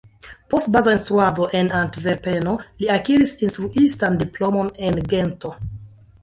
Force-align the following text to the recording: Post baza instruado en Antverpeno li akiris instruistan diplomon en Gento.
Post 0.51 0.69
baza 0.75 0.93
instruado 0.95 1.45
en 1.59 1.69
Antverpeno 1.79 2.55
li 2.85 2.89
akiris 2.95 3.35
instruistan 3.49 4.19
diplomon 4.23 4.73
en 4.89 4.99
Gento. 5.15 5.55